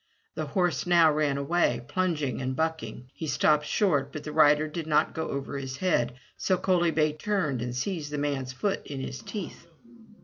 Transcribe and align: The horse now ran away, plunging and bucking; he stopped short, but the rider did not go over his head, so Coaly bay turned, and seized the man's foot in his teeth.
The 0.33 0.47
horse 0.47 0.87
now 0.87 1.13
ran 1.13 1.37
away, 1.37 1.83
plunging 1.87 2.41
and 2.41 2.55
bucking; 2.55 3.11
he 3.13 3.27
stopped 3.27 3.67
short, 3.67 4.11
but 4.11 4.23
the 4.23 4.31
rider 4.31 4.67
did 4.67 4.87
not 4.87 5.13
go 5.13 5.29
over 5.29 5.59
his 5.59 5.77
head, 5.77 6.15
so 6.35 6.57
Coaly 6.57 6.89
bay 6.89 7.13
turned, 7.13 7.61
and 7.61 7.75
seized 7.75 8.09
the 8.09 8.17
man's 8.17 8.51
foot 8.51 8.81
in 8.87 8.99
his 8.99 9.21
teeth. 9.21 9.67